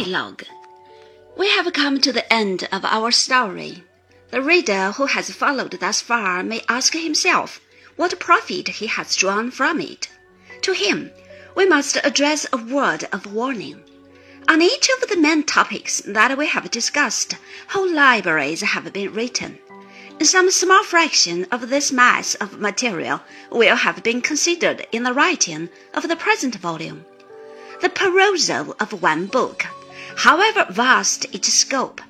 Epilogue 0.00 0.44
We 1.36 1.50
have 1.50 1.72
come 1.72 2.00
to 2.02 2.12
the 2.12 2.32
end 2.32 2.68
of 2.70 2.84
our 2.84 3.10
story. 3.10 3.82
The 4.30 4.40
reader 4.40 4.92
who 4.92 5.06
has 5.06 5.32
followed 5.32 5.72
thus 5.80 6.00
far 6.00 6.44
may 6.44 6.62
ask 6.68 6.92
himself 6.92 7.60
what 7.96 8.20
profit 8.20 8.68
he 8.68 8.86
has 8.86 9.16
drawn 9.16 9.50
from 9.50 9.80
it. 9.80 10.08
To 10.62 10.72
him, 10.72 11.10
we 11.56 11.66
must 11.66 11.98
address 12.04 12.46
a 12.52 12.56
word 12.58 13.08
of 13.10 13.26
warning. 13.34 13.82
On 14.46 14.62
each 14.62 14.88
of 14.88 15.08
the 15.08 15.16
main 15.16 15.42
topics 15.42 16.00
that 16.06 16.38
we 16.38 16.46
have 16.46 16.70
discussed, 16.70 17.34
whole 17.70 17.92
libraries 17.92 18.60
have 18.60 18.92
been 18.92 19.12
written. 19.12 19.58
Some 20.22 20.52
small 20.52 20.84
fraction 20.84 21.44
of 21.50 21.70
this 21.70 21.90
mass 21.90 22.36
of 22.36 22.60
material 22.60 23.20
will 23.50 23.74
have 23.74 24.04
been 24.04 24.20
considered 24.20 24.86
in 24.92 25.02
the 25.02 25.12
writing 25.12 25.70
of 25.92 26.06
the 26.06 26.14
present 26.14 26.54
volume. 26.54 27.04
The 27.80 27.88
perusal 27.88 28.76
of 28.80 29.02
one 29.02 29.26
book, 29.26 29.66
however 30.18 30.66
vast 30.68 31.26
its 31.32 31.52
scope, 31.52 32.00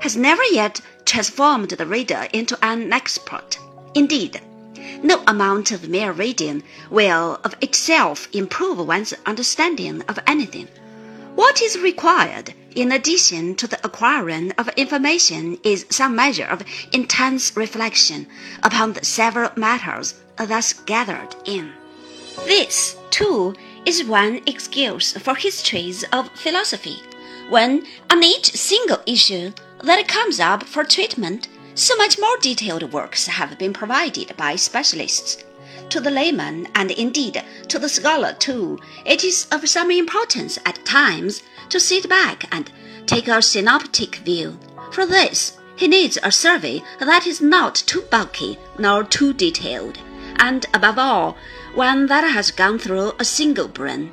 has 0.00 0.16
never 0.16 0.44
yet 0.52 0.80
transformed 1.04 1.70
the 1.70 1.86
reader 1.86 2.28
into 2.32 2.56
an 2.62 2.92
expert. 2.92 3.58
Indeed, 3.92 4.40
no 5.02 5.24
amount 5.26 5.72
of 5.72 5.88
mere 5.88 6.12
reading 6.12 6.62
will 6.90 7.40
of 7.42 7.56
itself 7.60 8.28
improve 8.32 8.78
one's 8.78 9.12
understanding 9.26 10.02
of 10.02 10.20
anything. 10.28 10.68
What 11.34 11.60
is 11.60 11.76
required, 11.78 12.54
in 12.76 12.92
addition 12.92 13.56
to 13.56 13.66
the 13.66 13.80
acquiring 13.84 14.52
of 14.52 14.68
information, 14.76 15.58
is 15.64 15.86
some 15.90 16.14
measure 16.14 16.46
of 16.46 16.62
intense 16.92 17.56
reflection 17.56 18.28
upon 18.62 18.92
the 18.92 19.04
several 19.04 19.50
matters 19.56 20.14
thus 20.38 20.72
gathered 20.72 21.34
in. 21.44 21.72
This, 22.44 22.96
too, 23.10 23.54
is 23.84 24.04
one 24.04 24.40
excuse 24.46 25.12
for 25.14 25.34
histories 25.34 26.04
of 26.12 26.30
philosophy, 26.30 27.02
when 27.48 27.86
on 28.10 28.24
each 28.24 28.52
single 28.52 29.00
issue 29.06 29.52
that 29.82 30.08
comes 30.08 30.40
up 30.40 30.64
for 30.64 30.84
treatment, 30.84 31.48
so 31.74 31.94
much 31.96 32.18
more 32.18 32.36
detailed 32.38 32.92
works 32.92 33.26
have 33.26 33.58
been 33.58 33.72
provided 33.72 34.36
by 34.36 34.56
specialists. 34.56 35.44
To 35.90 36.00
the 36.00 36.10
layman, 36.10 36.66
and 36.74 36.90
indeed 36.90 37.42
to 37.68 37.78
the 37.78 37.88
scholar 37.88 38.32
too, 38.32 38.78
it 39.04 39.22
is 39.22 39.46
of 39.52 39.68
some 39.68 39.90
importance 39.90 40.58
at 40.64 40.84
times 40.84 41.42
to 41.68 41.78
sit 41.78 42.08
back 42.08 42.48
and 42.50 42.72
take 43.06 43.28
a 43.28 43.40
synoptic 43.42 44.16
view. 44.16 44.58
For 44.90 45.06
this, 45.06 45.58
he 45.76 45.86
needs 45.86 46.18
a 46.22 46.32
survey 46.32 46.82
that 46.98 47.26
is 47.26 47.40
not 47.40 47.74
too 47.74 48.02
bulky 48.10 48.58
nor 48.78 49.04
too 49.04 49.32
detailed, 49.32 49.98
and 50.38 50.66
above 50.74 50.98
all, 50.98 51.36
one 51.74 52.06
that 52.06 52.24
has 52.24 52.50
gone 52.50 52.78
through 52.78 53.12
a 53.18 53.24
single 53.24 53.68
brain. 53.68 54.12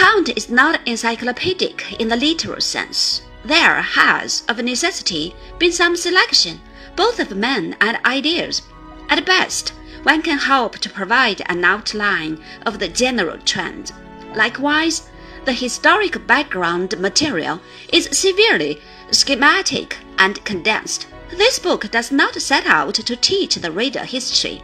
Account 0.00 0.30
is 0.34 0.48
not 0.48 0.80
encyclopedic 0.86 2.00
in 2.00 2.08
the 2.08 2.16
literal 2.16 2.62
sense. 2.62 3.20
There 3.44 3.82
has, 3.82 4.44
of 4.48 4.56
necessity, 4.56 5.36
been 5.58 5.72
some 5.72 5.94
selection, 5.94 6.62
both 6.96 7.20
of 7.20 7.36
men 7.36 7.76
and 7.82 7.98
ideas. 8.06 8.62
At 9.10 9.26
best, 9.26 9.74
one 10.02 10.22
can 10.22 10.38
hope 10.38 10.78
to 10.78 10.88
provide 10.88 11.42
an 11.50 11.62
outline 11.66 12.42
of 12.64 12.78
the 12.78 12.88
general 12.88 13.36
trend. 13.44 13.92
Likewise, 14.34 15.10
the 15.44 15.52
historic 15.52 16.26
background 16.26 16.98
material 16.98 17.60
is 17.92 18.08
severely 18.10 18.80
schematic 19.10 19.98
and 20.16 20.42
condensed. 20.46 21.08
This 21.28 21.58
book 21.58 21.90
does 21.90 22.10
not 22.10 22.40
set 22.40 22.64
out 22.64 22.94
to 22.94 23.16
teach 23.16 23.56
the 23.56 23.70
reader 23.70 24.04
history. 24.04 24.62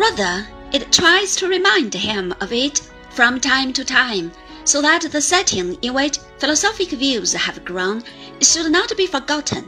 Rather, 0.00 0.48
it 0.72 0.90
tries 0.90 1.36
to 1.36 1.46
remind 1.46 1.94
him 1.94 2.34
of 2.40 2.52
it 2.52 2.80
from 3.10 3.40
time 3.40 3.72
to 3.72 3.84
time, 3.84 4.30
so 4.68 4.82
that 4.82 5.00
the 5.12 5.20
setting 5.22 5.78
in 5.80 5.94
which 5.94 6.18
philosophic 6.36 6.90
views 6.90 7.32
have 7.32 7.64
grown 7.64 8.04
should 8.42 8.70
not 8.70 8.94
be 8.98 9.06
forgotten. 9.06 9.64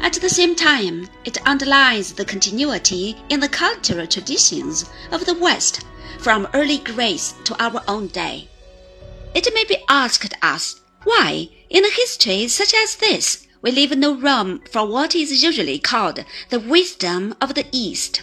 At 0.00 0.14
the 0.14 0.30
same 0.30 0.54
time, 0.56 1.10
it 1.26 1.46
underlies 1.46 2.14
the 2.14 2.24
continuity 2.24 3.18
in 3.28 3.40
the 3.40 3.50
cultural 3.50 4.06
traditions 4.06 4.88
of 5.12 5.26
the 5.26 5.34
West 5.34 5.84
from 6.18 6.48
early 6.54 6.78
Greece 6.78 7.34
to 7.44 7.62
our 7.62 7.82
own 7.86 8.06
day. 8.06 8.48
It 9.34 9.46
may 9.52 9.64
be 9.64 9.84
asked 9.90 10.32
us 10.40 10.80
why, 11.04 11.50
in 11.68 11.84
a 11.84 11.90
history 11.90 12.48
such 12.48 12.72
as 12.72 12.96
this, 12.96 13.46
we 13.60 13.70
leave 13.70 13.94
no 13.94 14.14
room 14.14 14.62
for 14.72 14.86
what 14.86 15.14
is 15.14 15.42
usually 15.42 15.78
called 15.78 16.24
the 16.48 16.60
wisdom 16.60 17.34
of 17.42 17.54
the 17.54 17.66
East. 17.72 18.22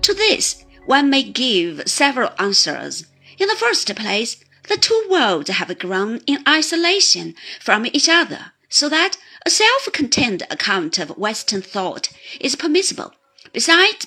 To 0.00 0.14
this, 0.14 0.64
one 0.86 1.10
may 1.10 1.22
give 1.22 1.82
several 1.84 2.30
answers. 2.38 3.04
In 3.38 3.46
the 3.46 3.56
first 3.56 3.94
place, 3.94 4.38
the 4.70 4.76
two 4.76 5.04
worlds 5.10 5.50
have 5.50 5.76
grown 5.80 6.18
in 6.28 6.44
isolation 6.46 7.34
from 7.58 7.84
each 7.86 8.08
other, 8.08 8.52
so 8.68 8.88
that 8.88 9.16
a 9.44 9.50
self-contained 9.50 10.44
account 10.48 10.96
of 10.96 11.18
Western 11.18 11.60
thought 11.60 12.08
is 12.40 12.54
permissible. 12.54 13.12
Besides, 13.52 14.06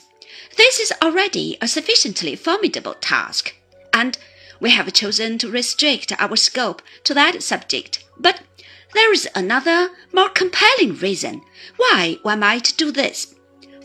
this 0.55 0.79
is 0.79 0.93
already 1.01 1.57
a 1.59 1.67
sufficiently 1.67 2.37
formidable 2.37 2.93
task, 2.93 3.53
and 3.93 4.17
we 4.61 4.69
have 4.69 4.93
chosen 4.93 5.37
to 5.39 5.51
restrict 5.51 6.13
our 6.17 6.37
scope 6.37 6.81
to 7.03 7.13
that 7.13 7.43
subject. 7.43 8.01
But 8.17 8.39
there 8.93 9.11
is 9.11 9.27
another, 9.35 9.89
more 10.13 10.29
compelling 10.29 10.95
reason 10.95 11.41
why 11.75 12.19
one 12.21 12.39
might 12.39 12.73
do 12.77 12.89
this. 12.89 13.35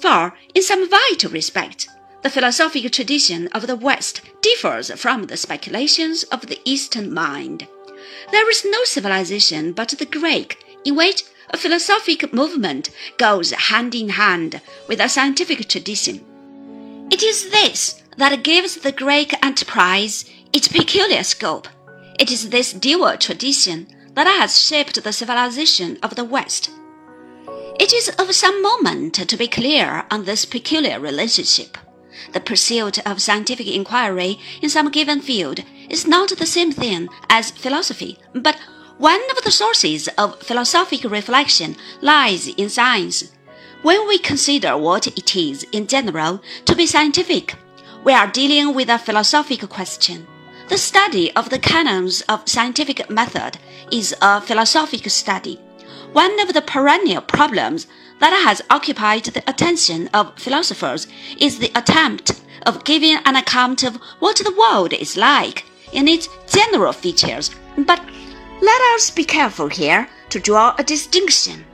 For, 0.01 0.33
in 0.55 0.63
some 0.63 0.89
vital 0.89 1.33
respect, 1.33 1.89
the 2.23 2.31
philosophic 2.31 2.91
tradition 2.93 3.49
of 3.49 3.67
the 3.67 3.77
West 3.77 4.23
differs 4.41 4.91
from 4.93 5.25
the 5.25 5.37
speculations 5.37 6.25
of 6.25 6.47
the 6.47 6.61
Eastern 6.65 7.13
mind. 7.13 7.67
There 8.33 8.51
is 8.51 8.65
no 8.65 8.85
civilization 8.85 9.73
but 9.73 9.91
the 9.91 10.07
Greek 10.07 10.65
in 10.85 10.97
which 10.97 11.25
a 11.51 11.57
philosophic 11.57 12.33
movement 12.33 12.91
goes 13.17 13.53
hand 13.53 13.95
in 13.95 14.11
hand 14.11 14.61
with 14.89 15.01
a 15.01 15.09
scientific 15.09 15.67
tradition. 15.69 16.25
It 17.11 17.23
is 17.23 17.51
this 17.51 18.03
that 18.17 18.43
gives 18.43 18.77
the 18.77 18.93
Greek 18.93 19.33
enterprise 19.45 20.25
its 20.53 20.69
peculiar 20.69 21.23
scope. 21.23 21.69
It 22.19 22.31
is 22.31 22.51
this 22.51 22.73
dual 22.73 23.17
tradition 23.17 23.87
that 24.15 24.27
has 24.27 24.61
shaped 24.61 25.03
the 25.03 25.13
civilization 25.13 25.99
of 26.03 26.17
the 26.17 26.25
West. 26.25 26.71
It 27.81 27.93
is 27.93 28.09
of 28.19 28.35
some 28.35 28.61
moment 28.61 29.15
to 29.15 29.37
be 29.37 29.47
clear 29.47 30.05
on 30.11 30.25
this 30.25 30.45
peculiar 30.45 30.99
relationship. 30.99 31.79
The 32.33 32.41
pursuit 32.41 32.99
of 33.07 33.23
scientific 33.23 33.67
inquiry 33.67 34.39
in 34.63 34.69
some 34.69 34.91
given 34.91 35.21
field 35.21 35.61
is 35.89 36.07
not 36.07 36.31
the 36.31 36.47
same 36.47 36.73
thing 36.73 37.09
as 37.29 37.51
philosophy, 37.51 38.19
but 38.33 38.57
one 38.99 39.21
of 39.31 39.45
the 39.45 39.51
sources 39.51 40.09
of 40.19 40.43
philosophic 40.43 41.05
reflection 41.05 41.77
lies 42.01 42.49
in 42.49 42.69
science. 42.69 43.31
When 43.83 44.09
we 44.09 44.19
consider 44.19 44.77
what 44.77 45.07
it 45.07 45.37
is 45.37 45.65
in 45.71 45.87
general 45.87 46.43
to 46.65 46.75
be 46.75 46.87
scientific, 46.87 47.55
we 48.05 48.13
are 48.13 48.27
dealing 48.27 48.75
with 48.75 48.89
a 48.89 48.99
philosophic 48.99 49.69
question. 49.69 50.27
The 50.69 50.79
study 50.79 51.33
of 51.37 51.51
the 51.51 51.59
canons 51.59 52.23
of 52.23 52.49
scientific 52.49 53.09
method 53.09 53.59
is 53.93 54.15
a 54.21 54.41
philosophic 54.41 55.09
study. 55.11 55.61
One 56.13 56.41
of 56.41 56.53
the 56.53 56.63
perennial 56.63 57.23
problems 57.23 57.87
that 58.21 58.33
has 58.45 58.63
occupied 58.71 59.25
the 59.25 59.49
attention 59.49 60.09
of 60.15 60.39
philosophers 60.39 61.07
is 61.39 61.59
the 61.59 61.73
attempt 61.75 62.41
of 62.67 62.85
giving 62.85 63.17
an 63.25 63.37
account 63.37 63.85
of 63.85 63.97
what 64.19 64.37
the 64.37 64.55
world 64.59 64.93
is 64.93 65.17
like 65.17 65.65
in 65.93 66.09
its 66.09 66.29
general 66.47 66.93
features. 66.93 67.51
But 67.77 68.01
let 68.61 68.81
us 68.95 69.11
be 69.11 69.25
careful 69.25 69.69
here 69.69 70.09
to 70.31 70.41
draw 70.41 70.75
a 70.79 70.83
distinction. 70.83 71.65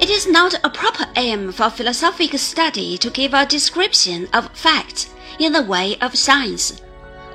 It 0.00 0.10
is 0.10 0.26
not 0.26 0.54
a 0.64 0.70
proper 0.70 1.06
aim 1.16 1.52
for 1.52 1.70
philosophic 1.70 2.38
study 2.38 2.98
to 2.98 3.10
give 3.10 3.34
a 3.34 3.46
description 3.46 4.28
of 4.32 4.50
facts 4.56 5.10
in 5.38 5.52
the 5.52 5.62
way 5.62 5.96
of 6.00 6.16
science. 6.16 6.80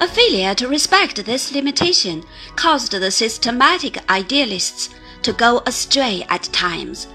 A 0.01 0.07
failure 0.07 0.55
to 0.55 0.67
respect 0.67 1.25
this 1.25 1.53
limitation 1.53 2.23
caused 2.55 2.93
the 2.93 3.11
systematic 3.11 3.97
idealists 4.09 4.89
to 5.23 5.33
go 5.33 5.61
astray 5.65 6.25
at 6.29 6.43
times. 6.43 7.07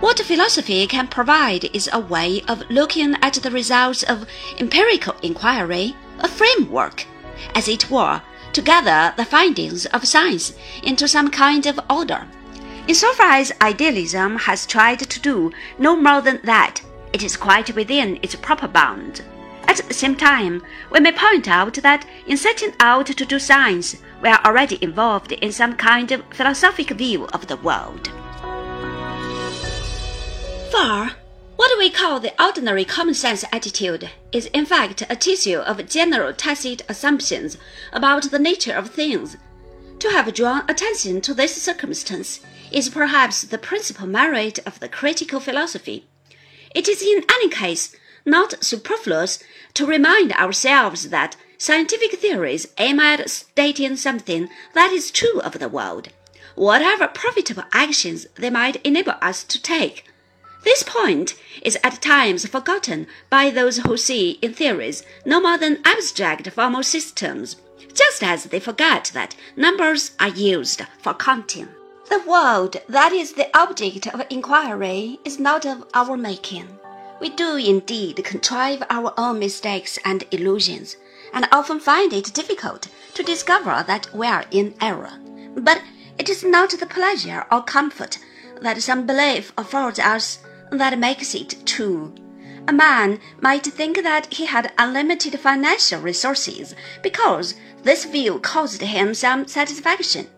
What 0.00 0.18
philosophy 0.18 0.86
can 0.86 1.06
provide 1.06 1.64
is 1.72 1.88
a 1.92 2.00
way 2.00 2.42
of 2.48 2.68
looking 2.68 3.14
at 3.22 3.34
the 3.34 3.50
results 3.50 4.02
of 4.02 4.26
empirical 4.58 5.14
inquiry, 5.22 5.96
a 6.18 6.28
framework, 6.28 7.06
as 7.54 7.68
it 7.68 7.90
were, 7.90 8.20
to 8.52 8.62
gather 8.62 9.14
the 9.16 9.24
findings 9.24 9.86
of 9.86 10.06
science 10.06 10.52
into 10.82 11.08
some 11.08 11.30
kind 11.30 11.64
of 11.66 11.80
order. 11.88 12.26
Insofar 12.86 13.32
as 13.32 13.52
idealism 13.62 14.36
has 14.36 14.66
tried 14.66 14.98
to 15.00 15.20
do 15.20 15.52
no 15.78 15.96
more 15.96 16.20
than 16.20 16.40
that, 16.44 16.82
it 17.12 17.22
is 17.22 17.36
quite 17.36 17.74
within 17.74 18.18
its 18.20 18.34
proper 18.34 18.68
bounds. 18.68 19.22
At 19.66 19.76
the 19.76 19.94
same 19.94 20.16
time, 20.16 20.62
we 20.90 21.00
may 21.00 21.12
point 21.12 21.48
out 21.48 21.74
that 21.74 22.04
in 22.26 22.36
setting 22.36 22.74
out 22.80 23.06
to 23.06 23.24
do 23.24 23.38
science, 23.38 23.96
we 24.20 24.28
are 24.28 24.44
already 24.44 24.78
involved 24.82 25.32
in 25.32 25.52
some 25.52 25.76
kind 25.76 26.12
of 26.12 26.24
philosophic 26.30 26.90
view 26.90 27.24
of 27.26 27.46
the 27.46 27.56
world. 27.56 28.10
For 30.76 31.12
what 31.54 31.78
we 31.78 31.88
call 31.88 32.18
the 32.18 32.34
ordinary 32.42 32.84
common 32.84 33.14
sense 33.14 33.44
attitude 33.52 34.10
is 34.32 34.46
in 34.46 34.66
fact 34.66 35.04
a 35.08 35.14
tissue 35.14 35.58
of 35.58 35.88
general 35.88 36.32
tacit 36.32 36.82
assumptions 36.88 37.56
about 37.92 38.32
the 38.32 38.40
nature 38.40 38.74
of 38.74 38.90
things. 38.90 39.36
To 40.00 40.10
have 40.10 40.34
drawn 40.34 40.68
attention 40.68 41.20
to 41.20 41.32
this 41.32 41.62
circumstance 41.62 42.40
is 42.72 42.88
perhaps 42.88 43.42
the 43.42 43.56
principal 43.56 44.08
merit 44.08 44.58
of 44.66 44.80
the 44.80 44.88
critical 44.88 45.38
philosophy. 45.38 46.06
It 46.74 46.88
is 46.88 47.02
in 47.02 47.22
any 47.30 47.50
case 47.50 47.94
not 48.26 48.64
superfluous 48.64 49.38
to 49.74 49.86
remind 49.86 50.32
ourselves 50.32 51.10
that 51.10 51.36
scientific 51.56 52.18
theories 52.18 52.66
aim 52.78 52.98
at 52.98 53.30
stating 53.30 53.94
something 53.94 54.48
that 54.74 54.90
is 54.90 55.12
true 55.12 55.40
of 55.42 55.60
the 55.60 55.68
world, 55.68 56.08
whatever 56.56 57.06
profitable 57.06 57.62
actions 57.72 58.26
they 58.34 58.50
might 58.50 58.84
enable 58.84 59.14
us 59.22 59.44
to 59.44 59.62
take. 59.62 60.06
This 60.64 60.82
point 60.82 61.34
is 61.62 61.78
at 61.84 62.00
times 62.00 62.46
forgotten 62.46 63.06
by 63.28 63.50
those 63.50 63.78
who 63.78 63.96
see 63.96 64.38
in 64.42 64.54
theories 64.54 65.04
no 65.24 65.40
more 65.40 65.58
than 65.58 65.80
abstract 65.84 66.48
formal 66.50 66.82
systems, 66.82 67.56
just 67.92 68.22
as 68.22 68.44
they 68.44 68.60
forget 68.60 69.10
that 69.14 69.36
numbers 69.56 70.12
are 70.18 70.28
used 70.28 70.82
for 70.98 71.14
counting. 71.14 71.68
The 72.08 72.22
world 72.26 72.76
that 72.88 73.12
is 73.12 73.32
the 73.32 73.56
object 73.56 74.06
of 74.08 74.26
inquiry 74.30 75.18
is 75.24 75.38
not 75.38 75.66
of 75.66 75.84
our 75.94 76.16
making. 76.16 76.68
We 77.20 77.28
do 77.28 77.56
indeed 77.56 78.24
contrive 78.24 78.82
our 78.90 79.12
own 79.16 79.38
mistakes 79.38 79.98
and 80.04 80.24
illusions, 80.30 80.96
and 81.32 81.46
often 81.52 81.78
find 81.78 82.12
it 82.12 82.34
difficult 82.34 82.88
to 83.14 83.22
discover 83.22 83.84
that 83.86 84.08
we 84.14 84.26
are 84.26 84.44
in 84.50 84.74
error. 84.80 85.12
But 85.56 85.82
it 86.18 86.28
is 86.28 86.42
not 86.42 86.70
the 86.70 86.86
pleasure 86.86 87.46
or 87.50 87.62
comfort 87.62 88.18
that 88.60 88.82
some 88.82 89.06
belief 89.06 89.52
affords 89.56 89.98
us 89.98 90.38
that 90.78 90.98
makes 90.98 91.34
it 91.34 91.66
true. 91.66 92.14
A 92.66 92.72
man 92.72 93.20
might 93.40 93.64
think 93.64 94.02
that 94.02 94.32
he 94.32 94.46
had 94.46 94.72
unlimited 94.78 95.38
financial 95.38 96.00
resources 96.00 96.74
because 97.02 97.54
this 97.82 98.06
view 98.06 98.38
caused 98.38 98.80
him 98.80 99.14
some 99.14 99.46
satisfaction. 99.46 100.28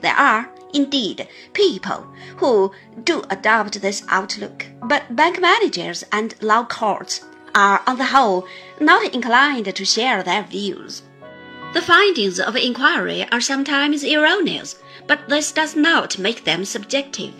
There 0.00 0.14
are, 0.14 0.48
indeed, 0.72 1.28
people 1.52 2.06
who 2.36 2.72
do 3.02 3.22
adopt 3.30 3.80
this 3.80 4.04
outlook, 4.08 4.66
but 4.82 5.16
bank 5.16 5.40
managers 5.40 6.04
and 6.12 6.34
law 6.40 6.64
courts 6.64 7.24
are, 7.54 7.82
on 7.86 7.98
the 7.98 8.04
whole, 8.04 8.46
not 8.80 9.12
inclined 9.12 9.74
to 9.74 9.84
share 9.84 10.22
their 10.22 10.44
views. 10.44 11.02
The 11.72 11.82
findings 11.82 12.38
of 12.38 12.54
inquiry 12.54 13.26
are 13.32 13.40
sometimes 13.40 14.04
erroneous, 14.04 14.76
but 15.06 15.28
this 15.28 15.50
does 15.52 15.74
not 15.74 16.18
make 16.18 16.44
them 16.44 16.64
subjective. 16.64 17.34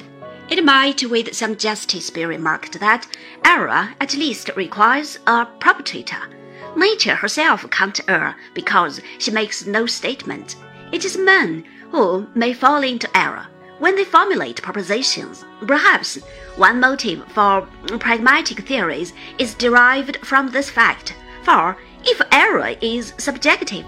It 0.52 0.66
might 0.66 1.02
with 1.04 1.34
some 1.34 1.56
justice 1.56 2.10
be 2.10 2.26
remarked 2.26 2.78
that 2.78 3.06
error 3.43 3.94
at 3.99 4.12
least 4.12 4.50
requires 4.54 5.19
a 5.26 5.46
perpetrator. 5.46 6.28
Nature 6.76 7.14
herself 7.14 7.64
can't 7.70 7.99
err 8.06 8.37
because 8.52 9.00
she 9.16 9.31
makes 9.31 9.64
no 9.64 9.87
statement. 9.87 10.56
It 10.93 11.06
is 11.06 11.16
men 11.16 11.64
who 11.90 12.26
may 12.34 12.52
fall 12.52 12.82
into 12.82 13.08
error 13.16 13.46
when 13.78 13.96
they 13.96 14.04
formulate 14.04 14.60
propositions. 14.60 15.43
Perhaps 15.66 16.16
one 16.56 16.81
motive 16.81 17.25
for 17.32 17.66
pragmatic 17.98 18.69
theories 18.69 19.14
is 19.38 19.55
derived 19.55 20.19
from 20.19 20.50
this 20.50 20.69
fact, 20.69 21.14
for 21.44 21.78
if 22.05 22.20
error 22.31 22.75
is 22.82 23.14
subjective, 23.16 23.87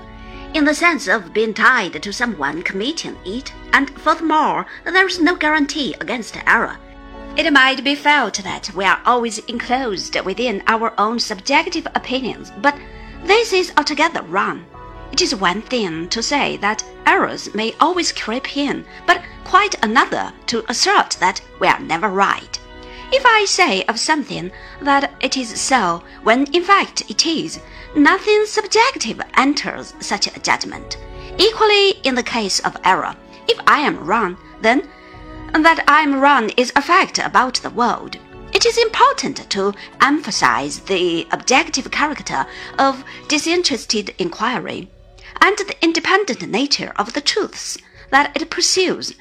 in 0.54 0.64
the 0.64 0.74
sense 0.74 1.08
of 1.08 1.32
being 1.32 1.52
tied 1.52 2.00
to 2.00 2.12
someone 2.12 2.62
committing 2.62 3.18
it, 3.24 3.52
and 3.72 3.90
furthermore, 3.98 4.64
there 4.84 5.06
is 5.06 5.20
no 5.20 5.34
guarantee 5.34 5.94
against 6.00 6.38
error. 6.46 6.78
It 7.36 7.52
might 7.52 7.82
be 7.82 7.96
felt 7.96 8.36
that 8.44 8.70
we 8.72 8.84
are 8.84 9.00
always 9.04 9.38
enclosed 9.40 10.18
within 10.20 10.62
our 10.68 10.94
own 10.96 11.18
subjective 11.18 11.88
opinions, 11.96 12.52
but 12.62 12.78
this 13.24 13.52
is 13.52 13.72
altogether 13.76 14.22
wrong. 14.22 14.64
It 15.10 15.20
is 15.20 15.34
one 15.34 15.60
thing 15.62 16.08
to 16.10 16.22
say 16.22 16.56
that 16.58 16.84
errors 17.04 17.52
may 17.52 17.74
always 17.80 18.12
creep 18.12 18.56
in, 18.56 18.84
but 19.08 19.22
quite 19.42 19.74
another 19.82 20.32
to 20.46 20.64
assert 20.70 21.16
that 21.18 21.40
we 21.58 21.66
are 21.66 21.80
never 21.80 22.08
right. 22.08 22.60
If 23.12 23.26
I 23.26 23.44
say 23.44 23.82
of 23.84 23.98
something 23.98 24.52
that 24.80 25.12
it 25.20 25.36
is 25.36 25.60
so, 25.60 26.02
when 26.22 26.46
in 26.52 26.62
fact 26.62 27.10
it 27.10 27.26
is, 27.26 27.60
nothing 27.96 28.44
subjective 28.46 29.20
enters 29.36 29.94
such 30.00 30.26
a 30.26 30.40
judgment. 30.40 30.96
Equally 31.38 31.90
in 32.04 32.14
the 32.14 32.22
case 32.22 32.60
of 32.60 32.76
error, 32.84 33.14
if 33.48 33.58
I 33.66 33.80
am 33.80 34.04
wrong, 34.04 34.36
then 34.60 34.88
that 35.52 35.84
I 35.86 36.00
am 36.02 36.20
wrong 36.20 36.50
is 36.56 36.72
a 36.74 36.82
fact 36.82 37.18
about 37.18 37.54
the 37.56 37.70
world. 37.70 38.16
It 38.52 38.66
is 38.66 38.78
important 38.78 39.50
to 39.50 39.74
emphasize 40.00 40.80
the 40.80 41.26
objective 41.32 41.90
character 41.90 42.46
of 42.78 43.04
disinterested 43.28 44.14
inquiry 44.18 44.90
and 45.40 45.56
the 45.58 45.76
independent 45.82 46.48
nature 46.48 46.92
of 46.96 47.12
the 47.12 47.20
truths 47.20 47.78
that 48.10 48.30
it 48.34 48.50
pursues. 48.50 49.14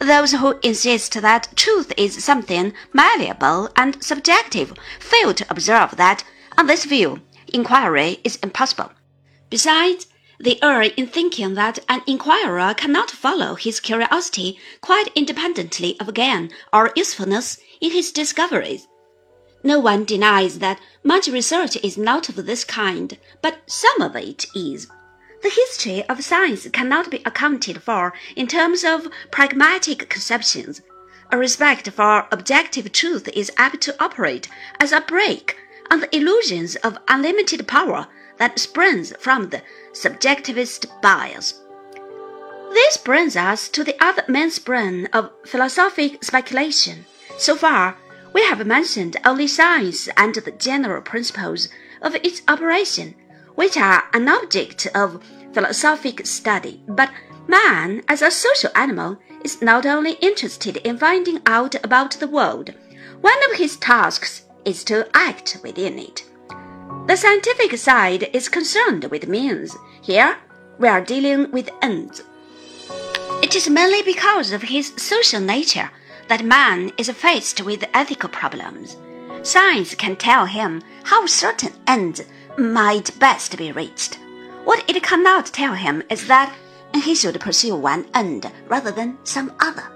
Those 0.00 0.32
who 0.32 0.58
insist 0.62 1.20
that 1.20 1.48
truth 1.54 1.92
is 1.96 2.24
something 2.24 2.72
malleable 2.92 3.68
and 3.76 4.02
subjective 4.02 4.72
fail 4.98 5.34
to 5.34 5.46
observe 5.50 5.96
that, 5.96 6.24
on 6.58 6.66
this 6.66 6.84
view, 6.84 7.20
inquiry 7.52 8.20
is 8.24 8.36
impossible. 8.36 8.92
Besides, 9.50 10.06
they 10.40 10.58
err 10.62 10.82
in 10.82 11.06
thinking 11.06 11.54
that 11.54 11.78
an 11.88 12.02
inquirer 12.06 12.74
cannot 12.74 13.10
follow 13.10 13.54
his 13.54 13.78
curiosity 13.78 14.58
quite 14.80 15.08
independently 15.14 15.98
of 16.00 16.14
gain 16.14 16.50
or 16.72 16.90
usefulness 16.96 17.58
in 17.80 17.92
his 17.92 18.10
discoveries. 18.10 18.88
No 19.62 19.78
one 19.78 20.04
denies 20.04 20.58
that 20.58 20.80
much 21.04 21.28
research 21.28 21.76
is 21.84 21.96
not 21.96 22.28
of 22.28 22.46
this 22.46 22.64
kind, 22.64 23.16
but 23.40 23.60
some 23.66 24.02
of 24.02 24.16
it 24.16 24.46
is. 24.56 24.88
The 25.42 25.50
history 25.50 26.02
of 26.08 26.24
science 26.24 26.66
cannot 26.72 27.10
be 27.10 27.22
accounted 27.24 27.82
for 27.82 28.12
in 28.34 28.48
terms 28.48 28.84
of 28.84 29.08
pragmatic 29.30 30.08
conceptions. 30.08 30.82
A 31.30 31.38
respect 31.38 31.88
for 31.90 32.26
objective 32.32 32.90
truth 32.90 33.28
is 33.28 33.52
apt 33.56 33.80
to 33.82 34.02
operate 34.02 34.48
as 34.80 34.90
a 34.90 35.00
brake 35.00 35.56
on 35.90 36.00
the 36.00 36.16
illusions 36.16 36.76
of 36.76 36.98
unlimited 37.08 37.66
power 37.66 38.06
that 38.38 38.58
springs 38.58 39.12
from 39.18 39.50
the 39.50 39.62
subjectivist 39.92 40.86
bias. 41.00 41.60
This 42.72 42.96
brings 42.96 43.36
us 43.36 43.68
to 43.68 43.84
the 43.84 44.02
other 44.02 44.24
main 44.28 44.50
spring 44.50 45.06
of 45.12 45.30
philosophic 45.44 46.24
speculation. 46.24 47.04
So 47.38 47.54
far, 47.54 47.96
we 48.32 48.42
have 48.44 48.66
mentioned 48.66 49.16
only 49.24 49.46
science 49.46 50.08
and 50.16 50.34
the 50.34 50.52
general 50.52 51.02
principles 51.02 51.68
of 52.00 52.14
its 52.16 52.42
operation, 52.48 53.14
which 53.54 53.76
are 53.76 54.04
an 54.14 54.28
object 54.28 54.86
of 54.94 55.22
philosophic 55.52 56.26
study. 56.26 56.82
But 56.88 57.10
man, 57.46 58.02
as 58.08 58.22
a 58.22 58.30
social 58.30 58.70
animal, 58.74 59.18
is 59.44 59.60
not 59.60 59.84
only 59.84 60.12
interested 60.22 60.78
in 60.78 60.96
finding 60.96 61.40
out 61.44 61.74
about 61.84 62.12
the 62.12 62.28
world. 62.28 62.70
One 63.20 63.38
of 63.50 63.58
his 63.58 63.76
tasks 63.76 64.46
is 64.64 64.84
to 64.84 65.08
act 65.14 65.58
within 65.62 65.98
it. 65.98 66.24
The 67.06 67.16
scientific 67.16 67.76
side 67.78 68.28
is 68.32 68.48
concerned 68.48 69.04
with 69.04 69.28
means. 69.28 69.76
Here, 70.00 70.36
we 70.78 70.88
are 70.88 71.00
dealing 71.00 71.50
with 71.50 71.70
ends. 71.82 72.22
It 73.42 73.54
is 73.56 73.68
mainly 73.68 74.02
because 74.02 74.52
of 74.52 74.62
his 74.62 74.92
social 74.96 75.40
nature 75.40 75.90
that 76.28 76.44
man 76.44 76.92
is 76.96 77.10
faced 77.10 77.60
with 77.62 77.84
ethical 77.92 78.28
problems. 78.28 78.96
Science 79.42 79.94
can 79.94 80.16
tell 80.16 80.46
him 80.46 80.82
how 81.04 81.26
certain 81.26 81.72
ends 81.86 82.22
might 82.56 83.18
best 83.18 83.58
be 83.58 83.72
reached. 83.72 84.18
What 84.64 84.88
it 84.88 85.02
cannot 85.02 85.46
tell 85.46 85.74
him 85.74 86.02
is 86.08 86.28
that 86.28 86.54
he 86.94 87.14
should 87.14 87.40
pursue 87.40 87.74
one 87.74 88.06
end 88.14 88.50
rather 88.68 88.92
than 88.92 89.18
some 89.24 89.52
other. 89.58 89.90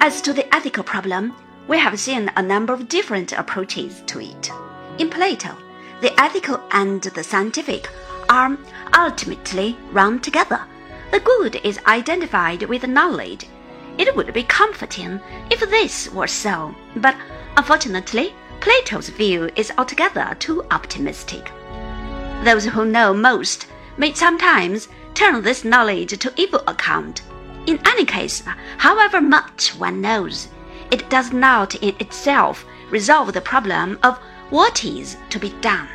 As 0.00 0.20
to 0.22 0.32
the 0.32 0.52
ethical 0.54 0.84
problem, 0.84 1.34
we 1.68 1.78
have 1.78 1.98
seen 1.98 2.30
a 2.36 2.42
number 2.42 2.72
of 2.72 2.88
different 2.88 3.32
approaches 3.32 4.02
to 4.06 4.20
it. 4.20 4.50
In 4.98 5.08
Plato, 5.08 5.56
the 6.00 6.12
ethical 6.20 6.60
and 6.72 7.02
the 7.02 7.22
scientific 7.22 7.88
are 8.28 8.58
ultimately 8.96 9.76
run 9.92 10.20
together. 10.20 10.60
The 11.10 11.20
good 11.20 11.60
is 11.62 11.78
identified 11.86 12.62
with 12.64 12.86
knowledge. 12.86 13.46
It 13.98 14.14
would 14.16 14.32
be 14.32 14.42
comforting 14.42 15.20
if 15.50 15.60
this 15.60 16.10
were 16.10 16.26
so, 16.26 16.74
but 16.96 17.14
unfortunately, 17.56 18.34
Plato's 18.60 19.08
view 19.10 19.50
is 19.54 19.72
altogether 19.76 20.36
too 20.38 20.64
optimistic. 20.70 21.50
Those 22.44 22.64
who 22.64 22.84
know 22.84 23.12
most 23.12 23.66
may 23.96 24.14
sometimes 24.14 24.88
turn 25.14 25.42
this 25.42 25.64
knowledge 25.64 26.18
to 26.18 26.32
evil 26.36 26.62
account. 26.66 27.22
In 27.66 27.78
any 27.86 28.04
case, 28.04 28.42
however 28.78 29.20
much 29.20 29.76
one 29.76 30.00
knows, 30.00 30.48
it 30.92 31.08
does 31.08 31.32
not 31.32 31.74
in 31.76 31.96
itself 31.98 32.66
resolve 32.90 33.32
the 33.32 33.40
problem 33.40 33.98
of 34.02 34.18
what 34.50 34.84
is 34.84 35.16
to 35.30 35.38
be 35.38 35.48
done. 35.62 35.88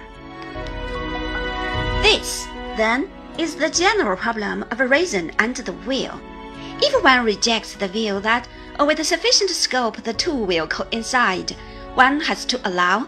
This, 2.01 2.47
then, 2.75 3.07
is 3.37 3.55
the 3.55 3.69
general 3.69 4.17
problem 4.17 4.65
of 4.71 4.79
reason 4.79 5.31
and 5.37 5.55
the 5.55 5.73
will. 5.73 6.19
If 6.81 7.03
one 7.03 7.23
rejects 7.23 7.75
the 7.75 7.87
view 7.87 8.19
that 8.21 8.47
with 8.79 9.05
sufficient 9.05 9.51
scope 9.51 9.97
the 9.97 10.13
two 10.13 10.33
will 10.33 10.67
coincide, 10.67 11.55
one 11.93 12.19
has 12.21 12.43
to 12.45 12.67
allow, 12.67 13.07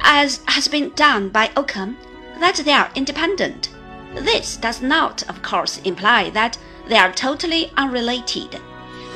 as 0.00 0.40
has 0.46 0.68
been 0.68 0.90
done 0.94 1.28
by 1.28 1.50
Occam, 1.54 1.98
that 2.40 2.56
they 2.56 2.72
are 2.72 2.90
independent. 2.94 3.68
This 4.14 4.56
does 4.56 4.80
not, 4.80 5.22
of 5.28 5.42
course, 5.42 5.78
imply 5.84 6.30
that 6.30 6.56
they 6.88 6.96
are 6.96 7.12
totally 7.12 7.72
unrelated. 7.76 8.58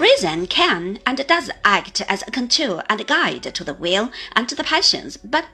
Reason 0.01 0.47
can 0.47 0.99
and 1.05 1.19
does 1.27 1.51
act 1.63 2.01
as 2.09 2.23
a 2.23 2.31
control 2.31 2.81
and 2.89 3.07
guide 3.07 3.43
to 3.43 3.63
the 3.63 3.75
will 3.75 4.11
and 4.33 4.49
to 4.49 4.55
the 4.55 4.65
passions, 4.65 5.19
but 5.19 5.45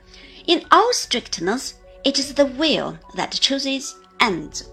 in 0.47 0.65
all 0.71 0.93
strictness, 0.93 1.75
it 2.05 2.17
is 2.17 2.35
the 2.35 2.47
will 2.47 2.97
that 3.17 3.33
chooses 3.33 3.97
ends. 4.21 4.71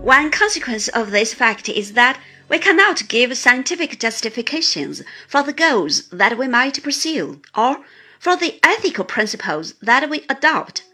One 0.00 0.30
consequence 0.30 0.88
of 0.88 1.10
this 1.10 1.34
fact 1.34 1.68
is 1.68 1.92
that 1.92 2.18
we 2.48 2.58
cannot 2.58 3.06
give 3.08 3.36
scientific 3.36 3.98
justifications 3.98 5.02
for 5.28 5.42
the 5.42 5.52
goals 5.52 6.08
that 6.08 6.38
we 6.38 6.48
might 6.48 6.82
pursue, 6.82 7.42
or 7.54 7.84
for 8.18 8.34
the 8.34 8.58
ethical 8.62 9.04
principles 9.04 9.74
that 9.82 10.08
we 10.08 10.24
adopt. 10.30 10.84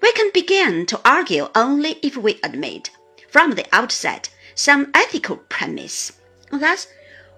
We 0.00 0.12
can 0.12 0.30
begin 0.32 0.86
to 0.86 1.00
argue 1.04 1.48
only 1.54 1.98
if 2.02 2.16
we 2.16 2.40
admit, 2.42 2.88
from 3.28 3.50
the 3.50 3.66
outset, 3.70 4.30
some 4.54 4.90
ethical 4.94 5.36
premise. 5.36 6.12
Thus, 6.50 6.86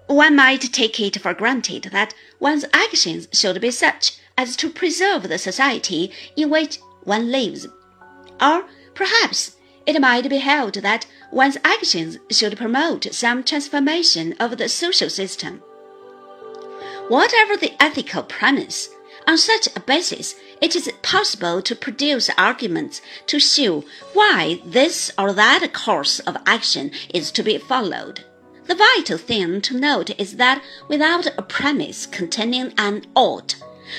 one 0.07 0.35
might 0.35 0.61
take 0.73 0.99
it 0.99 1.21
for 1.21 1.33
granted 1.33 1.83
that 1.91 2.13
one's 2.39 2.65
actions 2.73 3.27
should 3.31 3.59
be 3.61 3.71
such 3.71 4.17
as 4.37 4.55
to 4.57 4.69
preserve 4.69 5.23
the 5.23 5.37
society 5.37 6.11
in 6.35 6.49
which 6.49 6.79
one 7.03 7.31
lives. 7.31 7.67
Or 8.41 8.65
perhaps 8.93 9.55
it 9.85 9.99
might 9.99 10.29
be 10.29 10.37
held 10.37 10.75
that 10.75 11.05
one's 11.31 11.57
actions 11.63 12.17
should 12.29 12.57
promote 12.57 13.13
some 13.13 13.43
transformation 13.43 14.33
of 14.39 14.57
the 14.57 14.69
social 14.69 15.09
system. 15.09 15.61
Whatever 17.07 17.57
the 17.57 17.73
ethical 17.81 18.23
premise, 18.23 18.89
on 19.27 19.37
such 19.37 19.67
a 19.75 19.79
basis, 19.79 20.35
it 20.61 20.75
is 20.75 20.91
possible 21.01 21.61
to 21.61 21.75
produce 21.75 22.29
arguments 22.37 23.01
to 23.27 23.39
show 23.39 23.83
why 24.13 24.61
this 24.65 25.11
or 25.17 25.33
that 25.33 25.73
course 25.73 26.19
of 26.19 26.37
action 26.45 26.91
is 27.13 27.31
to 27.31 27.43
be 27.43 27.57
followed. 27.57 28.23
The 28.65 28.75
vital 28.75 29.17
thing 29.17 29.61
to 29.61 29.77
note 29.77 30.17
is 30.19 30.37
that 30.37 30.63
without 30.87 31.27
a 31.37 31.41
premise 31.41 32.05
containing 32.05 32.73
an 32.77 33.05
ought, 33.15 33.55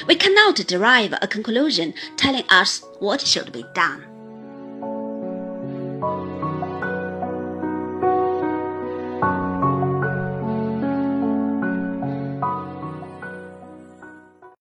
we 0.06 0.14
cannot 0.14 0.56
derive 0.66 1.14
a 1.20 1.28
conclusion 1.28 1.94
telling 2.16 2.44
us 2.48 2.82
what 2.98 3.20
should 3.20 3.52
be 3.52 3.64
done. 3.74 4.13